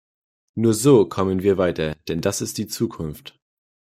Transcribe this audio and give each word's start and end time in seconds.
Nur 0.55 0.73
so 0.73 1.05
kommen 1.05 1.43
wir 1.43 1.59
weiter, 1.59 1.93
denn 2.07 2.21
das 2.21 2.41
ist 2.41 2.57
die 2.57 2.65
Zukunft. 2.65 3.39